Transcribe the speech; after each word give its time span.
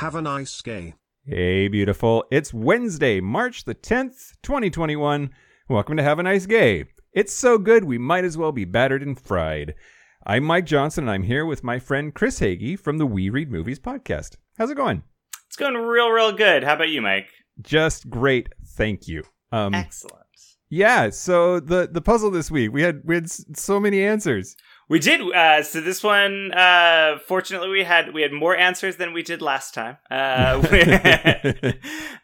Have 0.00 0.14
a 0.14 0.22
nice 0.22 0.62
gay. 0.62 0.94
Hey, 1.26 1.68
beautiful. 1.68 2.24
It's 2.30 2.54
Wednesday, 2.54 3.20
March 3.20 3.64
the 3.64 3.74
10th, 3.74 4.32
2021. 4.42 5.28
Welcome 5.68 5.98
to 5.98 6.02
Have 6.02 6.18
a 6.18 6.22
Nice 6.22 6.46
Gay. 6.46 6.86
It's 7.12 7.34
so 7.34 7.58
good, 7.58 7.84
we 7.84 7.98
might 7.98 8.24
as 8.24 8.38
well 8.38 8.50
be 8.50 8.64
battered 8.64 9.02
and 9.02 9.20
fried. 9.20 9.74
I'm 10.24 10.44
Mike 10.44 10.64
Johnson, 10.64 11.04
and 11.04 11.10
I'm 11.10 11.24
here 11.24 11.44
with 11.44 11.62
my 11.62 11.78
friend 11.78 12.14
Chris 12.14 12.40
Hagee 12.40 12.78
from 12.78 12.96
the 12.96 13.04
We 13.04 13.28
Read 13.28 13.50
Movies 13.50 13.78
podcast. 13.78 14.36
How's 14.56 14.70
it 14.70 14.78
going? 14.78 15.02
It's 15.48 15.56
going 15.56 15.74
real, 15.74 16.08
real 16.08 16.32
good. 16.32 16.64
How 16.64 16.76
about 16.76 16.88
you, 16.88 17.02
Mike? 17.02 17.28
Just 17.60 18.08
great, 18.08 18.48
thank 18.68 19.06
you. 19.06 19.22
Um, 19.52 19.74
Excellent. 19.74 20.24
yeah. 20.70 21.10
So 21.10 21.60
the 21.60 21.90
the 21.92 22.00
puzzle 22.00 22.30
this 22.30 22.50
week, 22.50 22.72
we 22.72 22.80
had 22.80 23.02
we 23.04 23.16
had 23.16 23.28
so 23.28 23.78
many 23.78 24.02
answers. 24.02 24.56
We 24.90 24.98
did. 24.98 25.20
Uh, 25.20 25.62
so 25.62 25.80
this 25.80 26.02
one, 26.02 26.50
uh, 26.50 27.20
fortunately, 27.24 27.68
we 27.68 27.84
had 27.84 28.12
we 28.12 28.22
had 28.22 28.32
more 28.32 28.56
answers 28.56 28.96
than 28.96 29.12
we 29.12 29.22
did 29.22 29.40
last 29.40 29.72
time. 29.72 29.98
Uh, 30.10 30.60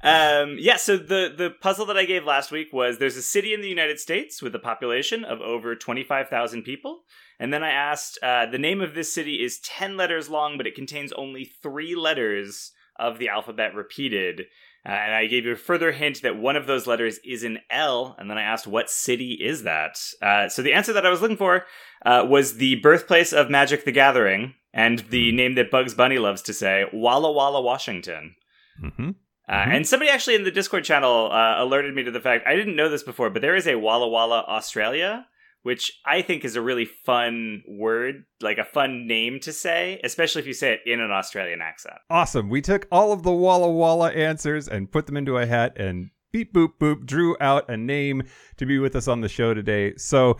um, 0.02 0.56
yeah. 0.58 0.76
So 0.76 0.96
the 0.96 1.32
the 1.38 1.52
puzzle 1.60 1.86
that 1.86 1.96
I 1.96 2.04
gave 2.04 2.24
last 2.24 2.50
week 2.50 2.72
was 2.72 2.98
there's 2.98 3.16
a 3.16 3.22
city 3.22 3.54
in 3.54 3.60
the 3.60 3.68
United 3.68 4.00
States 4.00 4.42
with 4.42 4.52
a 4.56 4.58
population 4.58 5.24
of 5.24 5.40
over 5.40 5.76
twenty 5.76 6.02
five 6.02 6.28
thousand 6.28 6.64
people, 6.64 7.02
and 7.38 7.52
then 7.52 7.62
I 7.62 7.70
asked 7.70 8.18
uh, 8.20 8.46
the 8.46 8.58
name 8.58 8.80
of 8.80 8.96
this 8.96 9.14
city 9.14 9.44
is 9.44 9.60
ten 9.60 9.96
letters 9.96 10.28
long, 10.28 10.56
but 10.56 10.66
it 10.66 10.74
contains 10.74 11.12
only 11.12 11.44
three 11.62 11.94
letters 11.94 12.72
of 12.98 13.20
the 13.20 13.28
alphabet 13.28 13.76
repeated. 13.76 14.42
Uh, 14.86 14.92
and 14.92 15.14
I 15.14 15.26
gave 15.26 15.44
you 15.44 15.52
a 15.52 15.56
further 15.56 15.90
hint 15.92 16.22
that 16.22 16.36
one 16.36 16.54
of 16.54 16.66
those 16.66 16.86
letters 16.86 17.18
is 17.24 17.42
an 17.42 17.58
L, 17.70 18.14
and 18.18 18.30
then 18.30 18.38
I 18.38 18.42
asked, 18.42 18.66
"What 18.68 18.88
city 18.90 19.32
is 19.32 19.64
that?" 19.64 19.98
Uh, 20.22 20.48
so 20.48 20.62
the 20.62 20.72
answer 20.74 20.92
that 20.92 21.04
I 21.04 21.10
was 21.10 21.20
looking 21.20 21.36
for 21.36 21.64
uh, 22.04 22.24
was 22.28 22.58
the 22.58 22.76
birthplace 22.76 23.32
of 23.32 23.50
Magic 23.50 23.84
the 23.84 23.90
Gathering, 23.92 24.54
and 24.72 25.00
the 25.10 25.32
name 25.32 25.54
that 25.56 25.70
Bugs 25.70 25.94
Bunny 25.94 26.18
loves 26.18 26.42
to 26.42 26.52
say, 26.52 26.84
Walla 26.92 27.32
Walla, 27.32 27.60
Washington. 27.62 28.36
hmm 28.80 29.10
Uh, 29.48 29.54
Mhm. 29.64 29.74
And 29.74 29.88
somebody 29.88 30.10
actually 30.10 30.34
in 30.34 30.44
the 30.44 30.50
Discord 30.50 30.84
channel 30.84 31.30
uh, 31.32 31.62
alerted 31.62 31.94
me 31.94 32.02
to 32.04 32.10
the 32.10 32.20
fact 32.20 32.46
I 32.46 32.54
didn't 32.56 32.76
know 32.76 32.88
this 32.88 33.02
before, 33.04 33.30
but 33.30 33.42
there 33.42 33.56
is 33.56 33.66
a 33.66 33.76
Walla 33.76 34.08
Walla 34.08 34.44
Australia, 34.48 35.26
which 35.66 36.00
I 36.06 36.22
think 36.22 36.44
is 36.44 36.54
a 36.54 36.62
really 36.62 36.84
fun 36.84 37.64
word, 37.66 38.24
like 38.40 38.58
a 38.58 38.64
fun 38.64 39.08
name 39.08 39.40
to 39.40 39.52
say, 39.52 40.00
especially 40.04 40.40
if 40.42 40.46
you 40.46 40.52
say 40.54 40.74
it 40.74 40.80
in 40.86 41.00
an 41.00 41.10
Australian 41.10 41.60
accent. 41.60 41.96
Awesome. 42.08 42.48
We 42.48 42.62
took 42.62 42.86
all 42.92 43.10
of 43.10 43.24
the 43.24 43.32
Walla 43.32 43.68
Walla 43.72 44.12
answers 44.12 44.68
and 44.68 44.92
put 44.92 45.06
them 45.06 45.16
into 45.16 45.38
a 45.38 45.44
hat 45.44 45.76
and 45.76 46.10
beep 46.30 46.54
boop 46.54 46.74
boop 46.80 47.04
drew 47.04 47.36
out 47.40 47.68
a 47.68 47.76
name 47.76 48.22
to 48.58 48.64
be 48.64 48.78
with 48.78 48.94
us 48.94 49.08
on 49.08 49.22
the 49.22 49.28
show 49.28 49.54
today. 49.54 49.96
So 49.96 50.38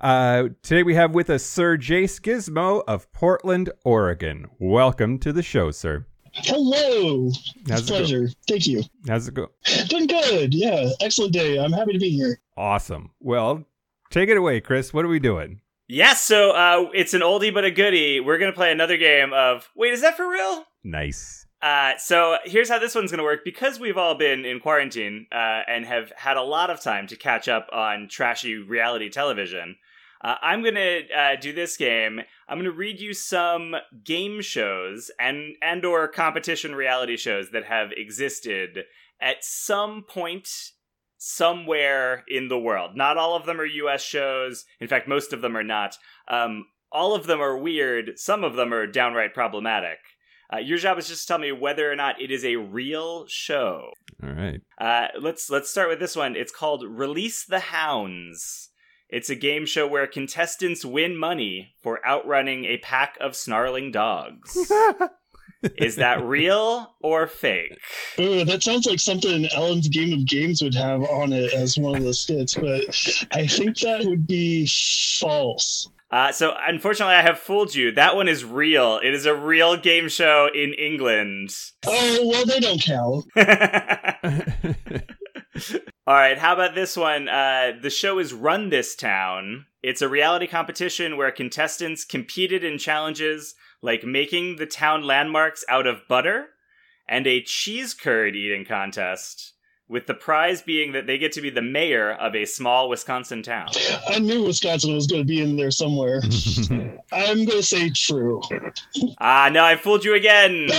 uh, 0.00 0.50
today 0.62 0.84
we 0.84 0.94
have 0.94 1.12
with 1.12 1.28
us 1.28 1.42
Sir 1.42 1.76
Jace 1.76 2.20
Gizmo 2.20 2.84
of 2.86 3.12
Portland, 3.12 3.70
Oregon. 3.84 4.46
Welcome 4.60 5.18
to 5.18 5.32
the 5.32 5.42
show, 5.42 5.72
sir. 5.72 6.06
Hello. 6.34 7.32
How's 7.68 7.80
It's 7.80 7.80
it 7.80 7.82
a 7.82 7.92
go? 7.94 7.98
pleasure. 7.98 8.28
Thank 8.46 8.66
you. 8.68 8.82
How's 9.08 9.26
it 9.26 9.34
go? 9.34 9.48
Doing 9.88 10.06
good. 10.06 10.54
Yeah. 10.54 10.90
Excellent 11.00 11.32
day. 11.32 11.58
I'm 11.58 11.72
happy 11.72 11.94
to 11.94 11.98
be 11.98 12.10
here. 12.10 12.38
Awesome. 12.56 13.10
Well, 13.18 13.64
take 14.10 14.28
it 14.28 14.36
away, 14.36 14.60
Chris. 14.60 14.92
What 14.92 15.04
are 15.04 15.08
we 15.08 15.18
doing? 15.18 15.60
Yes, 15.88 16.22
so 16.22 16.50
uh, 16.50 16.90
it's 16.92 17.14
an 17.14 17.22
oldie 17.22 17.52
but 17.52 17.64
a 17.64 17.70
goodie. 17.70 18.20
We're 18.20 18.38
going 18.38 18.52
to 18.52 18.56
play 18.56 18.70
another 18.70 18.98
game 18.98 19.32
of, 19.32 19.70
wait, 19.74 19.94
is 19.94 20.02
that 20.02 20.16
for 20.16 20.28
real? 20.28 20.64
Nice. 20.84 21.46
Uh, 21.62 21.92
so 21.96 22.36
here's 22.44 22.68
how 22.68 22.78
this 22.78 22.94
one's 22.94 23.10
going 23.10 23.18
to 23.18 23.24
work. 23.24 23.40
Because 23.44 23.80
we've 23.80 23.96
all 23.96 24.14
been 24.14 24.44
in 24.44 24.60
quarantine 24.60 25.26
uh, 25.32 25.62
and 25.66 25.86
have 25.86 26.12
had 26.16 26.36
a 26.36 26.42
lot 26.42 26.70
of 26.70 26.82
time 26.82 27.06
to 27.06 27.16
catch 27.16 27.48
up 27.48 27.68
on 27.72 28.08
trashy 28.08 28.56
reality 28.56 29.08
television, 29.08 29.76
uh, 30.22 30.34
I'm 30.42 30.62
going 30.62 30.74
to 30.74 31.02
uh, 31.16 31.36
do 31.36 31.52
this 31.52 31.76
game. 31.76 32.20
I'm 32.48 32.58
going 32.58 32.70
to 32.70 32.72
read 32.72 33.00
you 33.00 33.14
some 33.14 33.76
game 34.04 34.42
shows 34.42 35.10
and 35.18 35.54
and 35.62 35.84
or 35.84 36.08
competition 36.08 36.74
reality 36.74 37.16
shows 37.16 37.50
that 37.50 37.64
have 37.64 37.92
existed 37.92 38.84
at 39.20 39.44
some 39.44 40.04
point 40.06 40.48
somewhere 41.18 42.24
in 42.28 42.48
the 42.48 42.58
world. 42.58 42.96
Not 42.96 43.16
all 43.18 43.36
of 43.36 43.44
them 43.44 43.60
are 43.60 43.66
U.S. 43.66 44.02
shows. 44.02 44.64
In 44.80 44.88
fact, 44.88 45.08
most 45.08 45.32
of 45.32 45.42
them 45.42 45.56
are 45.56 45.64
not. 45.64 45.96
Um, 46.28 46.66
all 46.90 47.14
of 47.14 47.26
them 47.26 47.40
are 47.40 47.58
weird. 47.58 48.12
Some 48.16 48.44
of 48.44 48.54
them 48.54 48.72
are 48.72 48.86
downright 48.86 49.34
problematic. 49.34 49.98
Uh, 50.50 50.58
your 50.58 50.78
job 50.78 50.98
is 50.98 51.08
just 51.08 51.22
to 51.22 51.28
tell 51.28 51.38
me 51.38 51.52
whether 51.52 51.90
or 51.92 51.96
not 51.96 52.20
it 52.20 52.30
is 52.30 52.44
a 52.44 52.56
real 52.56 53.26
show. 53.26 53.90
All 54.22 54.30
right. 54.30 54.60
Uh, 54.80 55.08
let's 55.20 55.50
let's 55.50 55.68
start 55.68 55.90
with 55.90 56.00
this 56.00 56.16
one. 56.16 56.36
It's 56.36 56.52
called 56.52 56.84
Release 56.88 57.44
the 57.44 57.60
Hounds. 57.60 58.70
It's 59.10 59.30
a 59.30 59.34
game 59.34 59.66
show 59.66 59.86
where 59.86 60.06
contestants 60.06 60.84
win 60.84 61.16
money 61.16 61.74
for 61.82 62.06
outrunning 62.06 62.64
a 62.64 62.78
pack 62.78 63.16
of 63.20 63.36
snarling 63.36 63.90
dogs. 63.90 64.70
is 65.62 65.96
that 65.96 66.22
real 66.22 66.94
or 67.00 67.26
fake? 67.26 67.78
Ooh, 68.18 68.44
that 68.44 68.62
sounds 68.62 68.86
like 68.86 69.00
something 69.00 69.46
Ellen's 69.54 69.88
Game 69.88 70.12
of 70.12 70.26
Games 70.26 70.62
would 70.62 70.74
have 70.74 71.02
on 71.02 71.32
it 71.32 71.52
as 71.52 71.76
one 71.76 71.96
of 71.96 72.04
the 72.04 72.14
skits, 72.14 72.54
but 72.54 72.84
I 73.32 73.46
think 73.46 73.78
that 73.80 74.04
would 74.04 74.26
be 74.26 74.66
false. 74.66 75.88
Uh, 76.10 76.32
so 76.32 76.54
unfortunately, 76.66 77.14
I 77.14 77.22
have 77.22 77.38
fooled 77.38 77.74
you. 77.74 77.92
That 77.92 78.16
one 78.16 78.28
is 78.28 78.44
real. 78.44 78.98
It 79.02 79.12
is 79.12 79.26
a 79.26 79.34
real 79.34 79.76
game 79.76 80.08
show 80.08 80.48
in 80.54 80.72
England. 80.74 81.54
Oh, 81.86 82.26
well, 82.26 82.46
they 82.46 82.60
don't 82.60 82.82
count. 82.82 83.26
All 86.06 86.14
right, 86.14 86.38
how 86.38 86.54
about 86.54 86.74
this 86.74 86.96
one? 86.96 87.28
Uh, 87.28 87.72
the 87.80 87.90
show 87.90 88.18
is 88.18 88.32
Run 88.32 88.70
This 88.70 88.96
Town. 88.96 89.66
It's 89.82 90.02
a 90.02 90.08
reality 90.08 90.46
competition 90.46 91.16
where 91.16 91.30
contestants 91.30 92.04
competed 92.04 92.64
in 92.64 92.78
challenges 92.78 93.54
like 93.82 94.04
making 94.04 94.56
the 94.56 94.66
town 94.66 95.02
landmarks 95.02 95.64
out 95.68 95.86
of 95.86 96.06
butter 96.08 96.46
and 97.08 97.26
a 97.26 97.42
cheese 97.42 97.94
curd 97.94 98.36
eating 98.36 98.64
contest, 98.64 99.54
with 99.88 100.06
the 100.06 100.12
prize 100.14 100.60
being 100.60 100.92
that 100.92 101.06
they 101.06 101.16
get 101.16 101.32
to 101.32 101.40
be 101.40 101.48
the 101.48 101.62
mayor 101.62 102.12
of 102.12 102.34
a 102.34 102.44
small 102.44 102.90
Wisconsin 102.90 103.42
town. 103.42 103.68
I 104.08 104.18
knew 104.18 104.44
Wisconsin 104.44 104.94
was 104.94 105.06
going 105.06 105.22
to 105.22 105.26
be 105.26 105.40
in 105.40 105.56
there 105.56 105.70
somewhere. 105.70 106.20
I'm 107.12 107.46
going 107.46 107.48
to 107.48 107.62
say 107.62 107.88
true. 107.90 108.42
Ah, 109.18 109.48
no, 109.50 109.64
I 109.64 109.76
fooled 109.76 110.04
you 110.04 110.14
again. 110.14 110.68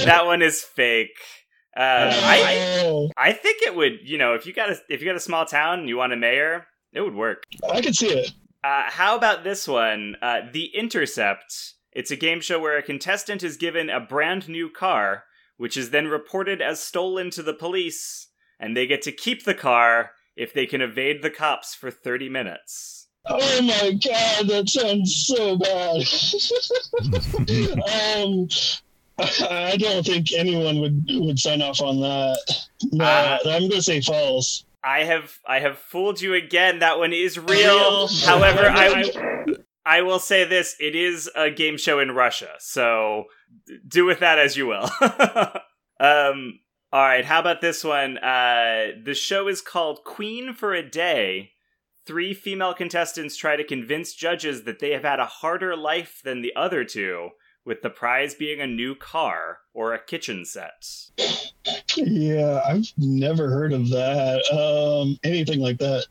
That 0.00 0.22
one 0.24 0.40
is 0.42 0.62
fake. 0.62 1.10
Uh, 1.76 2.10
I 2.12 2.80
Oh, 2.82 3.10
I 3.16 3.32
think 3.32 3.62
it 3.62 3.74
would. 3.76 3.98
You 4.02 4.18
know, 4.18 4.34
if 4.34 4.46
you 4.46 4.52
got 4.52 4.70
a 4.70 4.76
if 4.88 5.00
you 5.00 5.06
got 5.06 5.16
a 5.16 5.20
small 5.20 5.44
town 5.44 5.80
and 5.80 5.88
you 5.88 5.96
want 5.96 6.12
a 6.12 6.16
mayor, 6.16 6.66
it 6.92 7.00
would 7.00 7.14
work. 7.14 7.44
I 7.70 7.80
can 7.80 7.92
see 7.92 8.08
it. 8.08 8.32
Uh, 8.62 8.84
how 8.90 9.16
about 9.16 9.44
this 9.44 9.66
one? 9.66 10.16
Uh, 10.20 10.40
the 10.52 10.66
Intercept. 10.74 11.74
It's 11.92 12.10
a 12.10 12.16
game 12.16 12.40
show 12.40 12.60
where 12.60 12.76
a 12.78 12.82
contestant 12.82 13.42
is 13.42 13.56
given 13.56 13.88
a 13.90 14.00
brand 14.00 14.48
new 14.48 14.70
car, 14.70 15.24
which 15.56 15.76
is 15.76 15.90
then 15.90 16.08
reported 16.08 16.60
as 16.60 16.80
stolen 16.80 17.30
to 17.30 17.42
the 17.42 17.54
police, 17.54 18.28
and 18.58 18.76
they 18.76 18.86
get 18.86 19.02
to 19.02 19.12
keep 19.12 19.44
the 19.44 19.54
car 19.54 20.12
if 20.36 20.52
they 20.52 20.66
can 20.66 20.80
evade 20.80 21.22
the 21.22 21.30
cops 21.30 21.74
for 21.74 21.90
30 21.90 22.28
minutes. 22.28 23.08
Oh 23.26 23.62
my 23.62 23.92
god, 23.92 24.48
that 24.48 24.68
sounds 24.68 25.26
so 25.26 25.56
bad. 25.56 26.00
um, 28.30 28.48
I 29.50 29.76
don't 29.76 30.06
think 30.06 30.32
anyone 30.32 30.80
would 30.80 31.04
would 31.10 31.38
sign 31.38 31.60
off 31.60 31.82
on 31.82 32.00
that. 32.00 32.66
No, 32.92 33.04
Uh, 33.04 33.38
I'm 33.44 33.68
going 33.68 33.72
to 33.72 33.82
say 33.82 34.00
false. 34.00 34.64
I 34.82 35.04
have 35.04 35.38
I 35.46 35.60
have 35.60 35.78
fooled 35.78 36.20
you 36.20 36.34
again. 36.34 36.78
That 36.78 36.98
one 36.98 37.12
is 37.12 37.38
real. 37.38 38.08
However, 38.08 38.68
I 38.68 39.10
I 39.84 40.02
will 40.02 40.18
say 40.18 40.44
this: 40.44 40.76
it 40.80 40.94
is 40.94 41.30
a 41.36 41.50
game 41.50 41.76
show 41.76 41.98
in 41.98 42.12
Russia, 42.12 42.50
so 42.58 43.24
do 43.86 44.04
with 44.04 44.20
that 44.20 44.38
as 44.38 44.56
you 44.56 44.66
will. 44.66 44.90
um. 46.00 46.60
All 46.92 47.02
right. 47.02 47.24
How 47.24 47.38
about 47.38 47.60
this 47.60 47.84
one? 47.84 48.18
Uh, 48.18 48.88
the 49.04 49.14
show 49.14 49.46
is 49.46 49.62
called 49.62 50.02
Queen 50.04 50.52
for 50.52 50.74
a 50.74 50.82
Day. 50.82 51.52
Three 52.04 52.34
female 52.34 52.74
contestants 52.74 53.36
try 53.36 53.54
to 53.54 53.62
convince 53.62 54.12
judges 54.14 54.64
that 54.64 54.80
they 54.80 54.90
have 54.90 55.04
had 55.04 55.20
a 55.20 55.26
harder 55.26 55.76
life 55.76 56.20
than 56.24 56.42
the 56.42 56.52
other 56.56 56.82
two, 56.82 57.28
with 57.64 57.82
the 57.82 57.90
prize 57.90 58.34
being 58.34 58.60
a 58.60 58.66
new 58.66 58.96
car 58.96 59.58
or 59.72 59.94
a 59.94 60.04
kitchen 60.04 60.44
set. 60.44 60.84
Yeah, 61.96 62.60
I've 62.66 62.92
never 62.96 63.48
heard 63.48 63.72
of 63.72 63.88
that. 63.90 64.42
Um, 64.52 65.18
anything 65.24 65.60
like 65.60 65.78
that. 65.78 66.06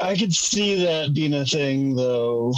I 0.00 0.16
could 0.16 0.34
see 0.34 0.84
that 0.84 1.14
being 1.14 1.34
a 1.34 1.44
thing, 1.44 1.94
though. 1.94 2.54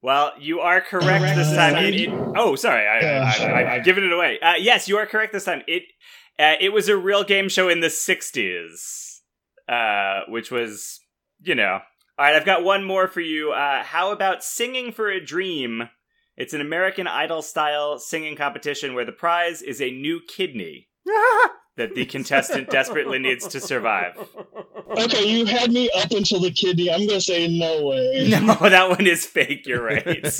Well, 0.00 0.32
you 0.40 0.60
are 0.60 0.80
correct 0.80 1.36
this 1.36 1.54
time. 1.54 1.76
It, 1.76 1.94
it, 1.94 2.10
oh, 2.36 2.56
sorry, 2.56 2.86
I, 2.86 3.18
I, 3.18 3.44
I, 3.44 3.74
I've 3.74 3.84
given 3.84 4.02
it 4.04 4.12
away. 4.12 4.40
Uh, 4.40 4.54
yes, 4.54 4.88
you 4.88 4.96
are 4.96 5.06
correct 5.06 5.32
this 5.32 5.44
time. 5.44 5.62
It 5.68 5.84
uh, 6.38 6.54
it 6.60 6.70
was 6.72 6.88
a 6.88 6.96
real 6.96 7.22
game 7.22 7.48
show 7.48 7.68
in 7.68 7.80
the 7.80 7.88
'60s, 7.88 9.20
uh, 9.68 10.22
which 10.28 10.50
was, 10.50 11.00
you 11.42 11.54
know. 11.54 11.80
All 12.18 12.26
right, 12.26 12.34
I've 12.34 12.44
got 12.44 12.64
one 12.64 12.84
more 12.84 13.06
for 13.06 13.20
you. 13.20 13.52
Uh, 13.52 13.84
how 13.84 14.10
about 14.10 14.42
"Singing 14.42 14.92
for 14.92 15.08
a 15.08 15.24
Dream"? 15.24 15.88
It's 16.36 16.54
an 16.54 16.60
American 16.60 17.06
Idol 17.06 17.42
style 17.42 17.98
singing 17.98 18.34
competition 18.34 18.94
where 18.94 19.04
the 19.04 19.12
prize 19.12 19.62
is 19.62 19.80
a 19.80 19.90
new 19.90 20.20
kidney 20.26 20.88
that 21.76 21.94
the 21.94 22.04
contestant 22.06 22.70
desperately 22.70 23.18
needs 23.18 23.46
to 23.48 23.60
survive. 23.60 24.16
Okay, 24.90 25.24
you 25.24 25.46
had 25.46 25.72
me 25.72 25.90
up 25.96 26.10
until 26.12 26.40
the 26.40 26.50
kidney. 26.50 26.90
I'm 26.90 27.06
going 27.06 27.20
to 27.20 27.20
say 27.20 27.48
no 27.48 27.86
way. 27.86 28.28
No, 28.42 28.54
that 28.54 28.88
one 28.88 29.06
is 29.06 29.24
fake. 29.26 29.66
You're 29.66 29.82
right. 29.82 30.24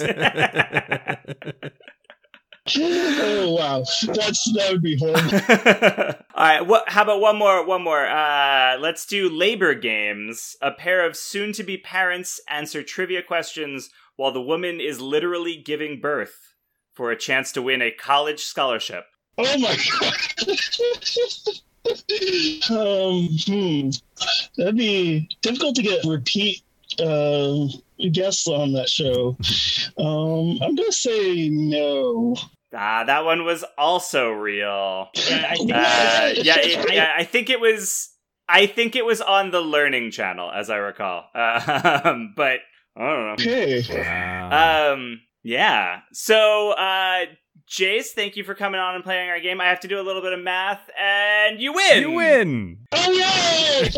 oh 2.79 3.56
wow, 3.59 3.82
that's 4.14 4.53
that 4.55 4.69
would 4.70 4.82
be 4.82 4.97
horrible. 4.99 6.19
All 6.35 6.44
right, 6.44 6.67
what 6.67 6.88
how 6.88 7.03
about 7.03 7.20
one 7.20 7.37
more 7.37 7.67
one 7.67 7.82
more. 7.82 8.06
Uh 8.06 8.76
let's 8.79 9.05
do 9.06 9.29
labor 9.29 9.75
games. 9.75 10.56
A 10.62 10.70
pair 10.70 11.05
of 11.05 11.17
soon 11.17 11.53
to 11.53 11.62
be 11.62 11.76
parents 11.76 12.41
answer 12.49 12.82
trivia 12.82 13.23
questions 13.23 13.91
while 14.17 14.32
the 14.32 14.41
woman 14.41 14.81
is 14.81 15.00
literally 15.00 15.56
giving 15.56 16.00
birth 16.00 16.55
for 16.93 17.11
a 17.11 17.19
chance 17.19 17.53
to 17.53 17.62
win 17.62 17.82
a 17.82 17.91
college 17.91 18.41
scholarship. 18.41 19.05
Oh 19.38 19.58
my 19.58 19.76
god. 20.00 20.14
um, 22.70 23.29
hmm. 23.46 23.90
That'd 24.56 24.76
be 24.76 25.29
difficult 25.40 25.75
to 25.76 25.82
get 25.82 26.05
repeat 26.05 26.62
uh, 27.00 27.67
guests 28.12 28.46
on 28.46 28.73
that 28.75 28.88
show. 28.88 29.37
Um, 29.99 30.58
I'm 30.62 30.75
gonna 30.75 30.93
say 30.93 31.49
no. 31.49 32.37
Ah, 32.75 33.05
that 33.05 33.25
one 33.25 33.44
was 33.44 33.64
also 33.76 34.31
real. 34.31 35.08
Yeah, 35.14 35.46
I 35.50 35.55
think 35.56 35.70
Uh, 35.73 36.32
yeah, 36.43 36.58
it, 36.58 36.90
I- 36.90 36.94
yeah, 36.94 37.12
I 37.17 37.25
think 37.25 37.50
it 37.50 37.61
was. 37.61 38.11
I 38.49 38.67
think 38.67 38.96
it 38.96 39.05
was 39.06 39.20
on 39.23 39.50
the 39.50 39.61
Learning 39.61 40.11
Channel, 40.11 40.50
as 40.50 40.69
I 40.69 40.76
recall. 40.76 41.25
Um, 41.35 42.35
but 42.37 42.61
I 42.96 43.00
don't 43.00 43.26
know. 43.26 43.32
Okay. 43.35 43.82
Um, 44.50 45.20
yeah. 45.43 46.00
So, 46.12 46.73
uh, 46.73 47.25
Jace, 47.69 48.09
thank 48.09 48.37
you 48.37 48.44
for 48.44 48.55
coming 48.55 48.81
on 48.81 48.94
and 48.94 49.05
playing 49.05 49.29
our 49.31 49.41
game. 49.41 49.61
I 49.61 49.67
have 49.67 49.81
to 49.81 49.88
do 49.88 50.00
a 50.00 50.03
little 50.03 50.23
bit 50.23 50.32
of 50.32 50.41
math, 50.41 50.81
and 50.99 51.61
you 51.61 51.73
win. 51.73 52.00
you 52.00 52.11
win. 52.12 52.79
Oh 52.93 53.12
yay! 53.12 53.88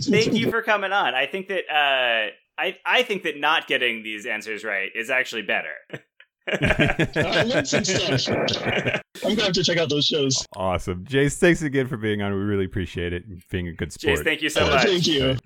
Thank 0.00 0.34
you 0.34 0.50
for 0.50 0.62
coming 0.62 0.92
on. 0.92 1.14
I 1.14 1.26
think 1.26 1.48
that 1.48 1.64
uh, 1.70 2.30
I 2.60 2.76
I 2.84 3.02
think 3.02 3.22
that 3.22 3.38
not 3.38 3.66
getting 3.66 4.02
these 4.02 4.26
answers 4.26 4.64
right 4.64 4.90
is 4.94 5.10
actually 5.10 5.42
better. 5.42 5.74
I 6.50 7.42
learned 7.44 7.68
some 7.68 7.84
stuff. 7.84 8.28
I'm 8.28 9.34
gonna 9.34 9.42
have 9.44 9.52
to 9.52 9.64
check 9.64 9.78
out 9.78 9.90
those 9.90 10.06
shows. 10.06 10.46
Awesome. 10.56 11.04
Jace, 11.04 11.38
thanks 11.38 11.62
again 11.62 11.86
for 11.86 11.96
being 11.96 12.22
on. 12.22 12.32
We 12.32 12.38
really 12.38 12.64
appreciate 12.64 13.12
it 13.12 13.24
and 13.26 13.42
being 13.50 13.68
a 13.68 13.72
good 13.72 13.92
sport. 13.92 14.18
Jace, 14.18 14.24
thank 14.24 14.42
you 14.42 14.48
so 14.48 14.66
much. 14.66 14.84
thank 14.84 15.06
you. 15.06 15.36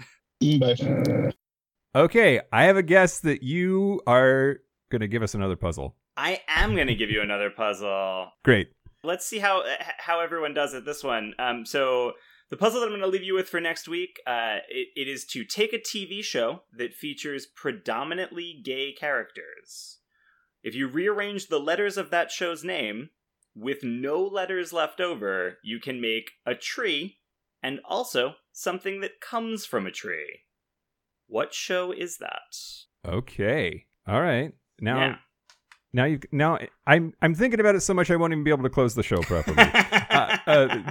Bye. 0.58 1.32
Okay, 1.94 2.40
I 2.52 2.64
have 2.64 2.76
a 2.76 2.82
guess 2.82 3.20
that 3.20 3.42
you 3.42 4.00
are 4.06 4.58
going 4.92 5.00
to 5.00 5.08
give 5.08 5.22
us 5.22 5.34
another 5.34 5.56
puzzle. 5.56 5.96
I 6.16 6.40
am 6.46 6.76
going 6.76 6.86
to 6.86 6.94
give 6.94 7.10
you 7.10 7.20
another 7.20 7.50
puzzle. 7.50 8.28
Great. 8.44 8.68
let's 9.02 9.26
see 9.26 9.40
how 9.40 9.64
how 9.98 10.20
everyone 10.20 10.54
does 10.54 10.74
at 10.74 10.84
this 10.84 11.02
one. 11.02 11.34
Um, 11.40 11.66
so 11.66 12.12
the 12.50 12.56
puzzle 12.56 12.80
that 12.80 12.86
I'm 12.86 12.92
going 12.92 13.00
to 13.00 13.08
leave 13.08 13.24
you 13.24 13.34
with 13.34 13.48
for 13.48 13.60
next 13.60 13.88
week, 13.88 14.20
uh, 14.26 14.58
it, 14.68 14.88
it 14.94 15.08
is 15.08 15.24
to 15.32 15.42
take 15.44 15.72
a 15.72 15.78
TV 15.78 16.22
show 16.22 16.62
that 16.76 16.94
features 16.94 17.46
predominantly 17.46 18.60
gay 18.62 18.92
characters. 18.92 19.98
If 20.62 20.74
you 20.74 20.86
rearrange 20.86 21.48
the 21.48 21.58
letters 21.58 21.96
of 21.96 22.10
that 22.10 22.30
show's 22.30 22.62
name 22.62 23.08
with 23.56 23.82
no 23.82 24.22
letters 24.22 24.72
left 24.72 25.00
over, 25.00 25.58
you 25.64 25.80
can 25.80 26.00
make 26.00 26.32
a 26.46 26.54
tree 26.54 27.16
and 27.62 27.80
also 27.88 28.34
something 28.52 29.00
that 29.00 29.20
comes 29.20 29.64
from 29.64 29.86
a 29.86 29.90
tree. 29.90 30.40
What 31.26 31.54
show 31.54 31.90
is 31.90 32.18
that? 32.18 32.54
Okay. 33.08 33.86
All 34.06 34.20
right. 34.20 34.52
Now, 34.82 34.98
Yeah. 34.98 35.16
now 35.94 36.04
you 36.04 36.20
now 36.32 36.58
I'm 36.86 37.14
I'm 37.22 37.34
thinking 37.34 37.60
about 37.60 37.74
it 37.76 37.80
so 37.80 37.94
much 37.94 38.10
I 38.10 38.16
won't 38.16 38.32
even 38.32 38.44
be 38.44 38.50
able 38.50 38.64
to 38.64 38.70
close 38.70 38.94
the 38.94 39.02
show 39.02 39.22
properly. 39.22 39.56
uh, 40.10 40.36
uh, 40.46 40.82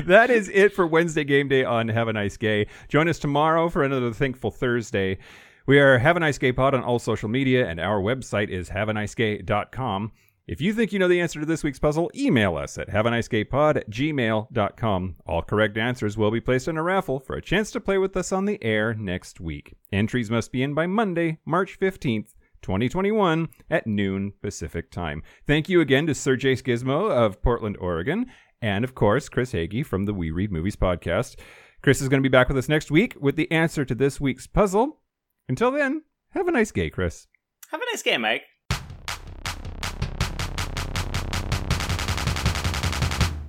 that 0.06 0.28
is 0.30 0.48
it 0.48 0.72
for 0.72 0.86
Wednesday 0.86 1.22
game 1.24 1.46
day 1.48 1.62
on 1.62 1.88
Have 1.88 2.08
a 2.08 2.12
Nice 2.12 2.36
Gay. 2.36 2.66
Join 2.88 3.08
us 3.08 3.18
tomorrow 3.20 3.68
for 3.68 3.84
another 3.84 4.12
Thankful 4.12 4.50
Thursday. 4.50 5.18
We 5.66 5.78
are 5.78 5.98
Have 5.98 6.16
a 6.16 6.20
Nice 6.20 6.38
Gay 6.38 6.52
Pod 6.52 6.74
on 6.74 6.82
all 6.84 6.98
social 6.98 7.28
media, 7.28 7.68
and 7.68 7.78
our 7.80 8.00
website 8.00 8.48
is 8.48 8.70
have 8.70 8.88
a 8.88 8.92
nice 8.92 9.14
haveanicegay.com. 9.14 10.12
If 10.46 10.60
you 10.60 10.72
think 10.72 10.92
you 10.92 11.00
know 11.00 11.08
the 11.08 11.20
answer 11.20 11.40
to 11.40 11.46
this 11.46 11.64
week's 11.64 11.80
puzzle, 11.80 12.08
email 12.14 12.56
us 12.56 12.78
at 12.78 12.88
haveanicegaypod 12.88 13.76
at 13.78 13.90
gmail.com. 13.90 15.16
All 15.26 15.42
correct 15.42 15.76
answers 15.76 16.16
will 16.16 16.30
be 16.30 16.40
placed 16.40 16.68
in 16.68 16.76
a 16.76 16.84
raffle 16.84 17.18
for 17.18 17.34
a 17.34 17.42
chance 17.42 17.72
to 17.72 17.80
play 17.80 17.98
with 17.98 18.16
us 18.16 18.30
on 18.30 18.44
the 18.44 18.62
air 18.62 18.94
next 18.94 19.40
week. 19.40 19.74
Entries 19.92 20.30
must 20.30 20.52
be 20.52 20.62
in 20.62 20.72
by 20.72 20.86
Monday, 20.86 21.38
March 21.44 21.80
15th, 21.80 22.35
2021 22.62 23.48
at 23.70 23.86
noon 23.86 24.32
Pacific 24.42 24.90
time. 24.90 25.22
Thank 25.46 25.68
you 25.68 25.80
again 25.80 26.06
to 26.06 26.14
Sir 26.14 26.36
Jace 26.36 26.62
Gizmo 26.62 27.10
of 27.10 27.42
Portland, 27.42 27.76
Oregon, 27.80 28.26
and 28.62 28.84
of 28.84 28.94
course, 28.94 29.28
Chris 29.28 29.52
Hagee 29.52 29.84
from 29.84 30.04
the 30.04 30.14
We 30.14 30.30
Read 30.30 30.50
Movies 30.50 30.76
podcast. 30.76 31.36
Chris 31.82 32.00
is 32.00 32.08
going 32.08 32.22
to 32.22 32.28
be 32.28 32.32
back 32.32 32.48
with 32.48 32.58
us 32.58 32.68
next 32.68 32.90
week 32.90 33.14
with 33.20 33.36
the 33.36 33.50
answer 33.52 33.84
to 33.84 33.94
this 33.94 34.20
week's 34.20 34.46
puzzle. 34.46 35.00
Until 35.48 35.70
then, 35.70 36.02
have 36.30 36.48
a 36.48 36.52
nice 36.52 36.72
day, 36.72 36.90
Chris. 36.90 37.26
Have 37.70 37.80
a 37.80 37.84
nice 37.92 38.02
game, 38.02 38.22
Mike. 38.22 38.42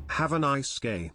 Have 0.09 0.33
a 0.33 0.39
nice 0.39 0.79
gay. 0.79 1.11